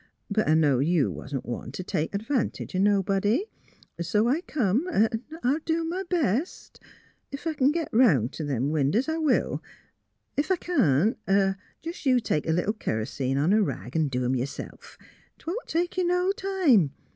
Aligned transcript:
But 0.31 0.47
I 0.49 0.55
knowed 0.55 0.87
you 0.87 1.11
wa'n't 1.11 1.45
one 1.45 1.71
t' 1.71 1.83
take 1.83 2.15
advantage 2.15 2.75
o' 2.75 2.79
nobody; 2.79 3.45
so 4.01 4.27
I 4.27 4.41
come, 4.41 4.87
an' 4.91 5.21
I'll 5.43 5.59
do 5.63 5.81
m' 5.81 6.05
best. 6.09 6.79
Ef 7.31 7.45
I 7.45 7.53
c'n 7.53 7.71
git 7.71 7.87
'round 7.91 8.33
t' 8.33 8.43
them 8.43 8.71
winders, 8.71 9.07
I 9.07 9.17
will; 9.19 9.61
ef 10.35 10.49
I 10.49 10.55
can't, 10.55 11.19
jus' 11.83 12.07
you 12.07 12.19
take 12.19 12.47
a 12.47 12.51
little 12.51 12.73
kur'seen 12.73 13.37
on 13.37 13.53
a 13.53 13.61
rag 13.61 13.95
'n' 13.95 14.07
do 14.07 14.25
'em 14.25 14.35
yourself. 14.35 14.97
'Twon't 15.37 15.67
take 15.67 15.97
you 15.97 16.03
no 16.07 16.31
time. 16.31 16.93